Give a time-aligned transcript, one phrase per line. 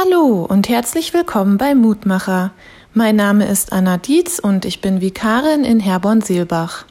[0.00, 2.52] Hallo und herzlich willkommen bei Mutmacher.
[2.94, 6.84] Mein Name ist Anna Dietz und ich bin Vikarin in Herborn-Seelbach.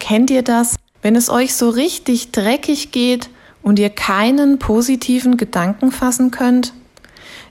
[0.00, 3.30] Kennt ihr das, wenn es euch so richtig dreckig geht
[3.62, 6.72] und ihr keinen positiven Gedanken fassen könnt?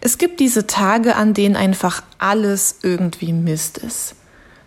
[0.02, 4.16] Es gibt diese Tage, an denen einfach alles irgendwie Mist ist.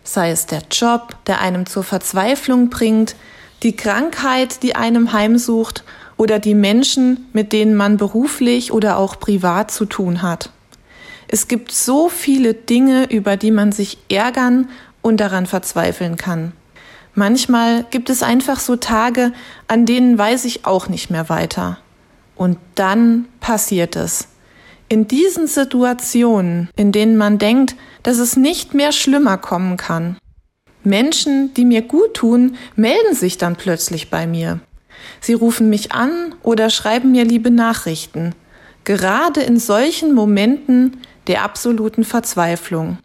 [0.04, 3.14] Sei es der Job, der einem zur Verzweiflung bringt,
[3.62, 5.84] die Krankheit, die einem heimsucht
[6.22, 10.50] oder die Menschen, mit denen man beruflich oder auch privat zu tun hat.
[11.26, 14.68] Es gibt so viele Dinge, über die man sich ärgern
[15.00, 16.52] und daran verzweifeln kann.
[17.16, 19.32] Manchmal gibt es einfach so Tage,
[19.66, 21.78] an denen weiß ich auch nicht mehr weiter.
[22.36, 24.28] Und dann passiert es.
[24.88, 30.18] In diesen Situationen, in denen man denkt, dass es nicht mehr schlimmer kommen kann.
[30.84, 34.60] Menschen, die mir gut tun, melden sich dann plötzlich bei mir.
[35.20, 38.34] Sie rufen mich an oder schreiben mir liebe Nachrichten,
[38.84, 42.98] gerade in solchen Momenten der absoluten Verzweiflung.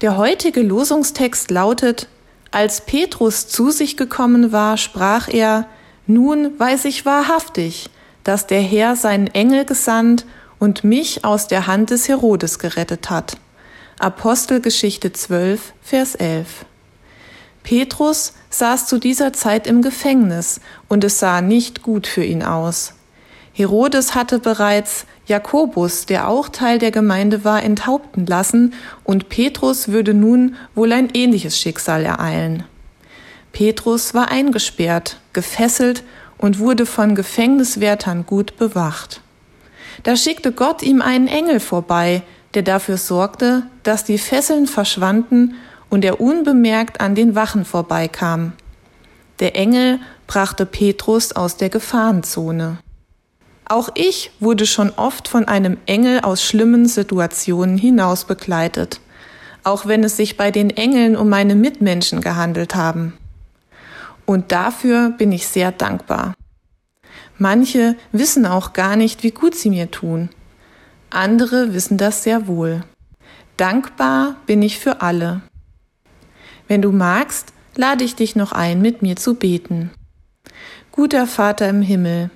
[0.00, 2.08] Der heutige Losungstext lautet,
[2.50, 5.66] als Petrus zu sich gekommen war, sprach er,
[6.06, 7.88] nun weiß ich wahrhaftig,
[8.24, 10.26] dass der Herr seinen Engel gesandt
[10.58, 13.36] und mich aus der Hand des Herodes gerettet hat.
[13.98, 16.66] Apostelgeschichte 12, Vers 11.
[17.62, 22.94] Petrus saß zu dieser Zeit im Gefängnis und es sah nicht gut für ihn aus.
[23.54, 30.14] Herodes hatte bereits Jakobus, der auch Teil der Gemeinde war, enthaupten lassen und Petrus würde
[30.14, 32.64] nun wohl ein ähnliches Schicksal ereilen.
[33.52, 36.02] Petrus war eingesperrt, gefesselt
[36.38, 39.20] und wurde von Gefängniswärtern gut bewacht.
[40.02, 42.22] Da schickte Gott ihm einen Engel vorbei,
[42.54, 45.54] der dafür sorgte, dass die Fesseln verschwanden
[45.92, 48.54] und er unbemerkt an den Wachen vorbeikam.
[49.40, 52.78] Der Engel brachte Petrus aus der Gefahrenzone.
[53.66, 59.00] Auch ich wurde schon oft von einem Engel aus schlimmen Situationen hinaus begleitet,
[59.64, 63.12] auch wenn es sich bei den Engeln um meine Mitmenschen gehandelt haben.
[64.24, 66.32] Und dafür bin ich sehr dankbar.
[67.36, 70.30] Manche wissen auch gar nicht, wie gut sie mir tun.
[71.10, 72.82] Andere wissen das sehr wohl.
[73.58, 75.42] Dankbar bin ich für alle.
[76.68, 79.90] Wenn du magst, lade ich dich noch ein, mit mir zu beten.
[80.90, 82.30] Guter Vater im Himmel,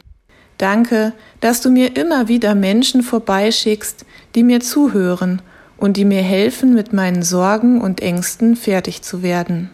[0.59, 5.43] danke, dass du mir immer wieder Menschen vorbeischickst, die mir zuhören
[5.77, 9.71] und die mir helfen, mit meinen Sorgen und Ängsten fertig zu werden.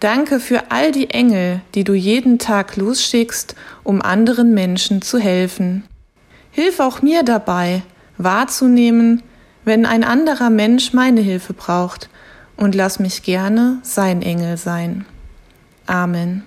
[0.00, 3.54] Danke für all die Engel, die du jeden Tag losschickst,
[3.84, 5.84] um anderen Menschen zu helfen.
[6.50, 7.82] Hilf auch mir dabei,
[8.16, 9.22] wahrzunehmen,
[9.66, 12.08] wenn ein anderer Mensch meine Hilfe braucht
[12.60, 15.06] und lass mich gerne sein Engel sein.
[15.86, 16.44] Amen.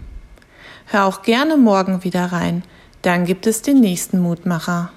[0.86, 2.64] Hör auch gerne morgen wieder rein,
[3.02, 4.92] dann gibt es den nächsten Mutmacher.